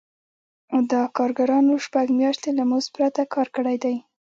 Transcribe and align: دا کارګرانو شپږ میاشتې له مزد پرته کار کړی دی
دا 0.91 1.01
کارګرانو 1.17 1.73
شپږ 1.85 2.05
میاشتې 2.19 2.49
له 2.57 2.63
مزد 2.69 2.89
پرته 2.95 3.21
کار 3.33 3.47
کړی 3.55 3.75
دی 3.83 3.95